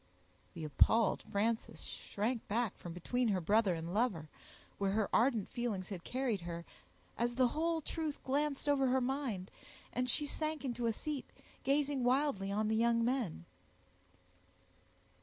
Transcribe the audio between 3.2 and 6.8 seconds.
her brother and lover, where her ardent feelings had carried her,